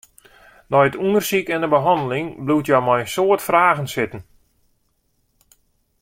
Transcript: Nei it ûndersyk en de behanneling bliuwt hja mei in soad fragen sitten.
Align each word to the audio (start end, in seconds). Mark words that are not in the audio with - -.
Nei 0.71 0.85
it 0.87 0.99
ûndersyk 1.05 1.47
en 1.55 1.63
de 1.63 1.69
behanneling 1.75 2.27
bliuwt 2.43 2.67
hja 2.69 2.79
mei 2.83 3.01
in 3.03 3.11
soad 3.15 3.41
fragen 3.47 3.89
sitten. 3.93 4.21